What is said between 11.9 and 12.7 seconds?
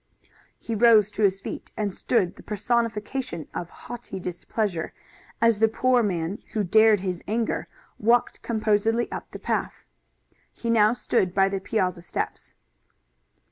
steps.